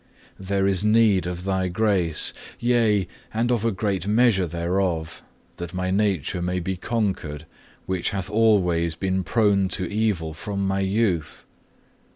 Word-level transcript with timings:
2. 0.39 0.43
There 0.45 0.65
is 0.67 0.83
need 0.83 1.27
of 1.27 1.43
Thy 1.43 1.67
grace, 1.67 2.33
yea, 2.59 3.07
and 3.31 3.51
of 3.51 3.63
a 3.63 3.71
great 3.71 4.07
measure 4.07 4.47
thereof, 4.47 5.21
that 5.57 5.75
my 5.75 5.91
nature 5.91 6.41
may 6.41 6.59
be 6.59 6.75
conquered, 6.75 7.45
which 7.85 8.09
hath 8.09 8.27
alway 8.27 8.89
been 8.99 9.23
prone 9.23 9.67
to 9.69 9.85
evil 9.87 10.33
from 10.33 10.65
my 10.65 10.79
youth. 10.79 11.45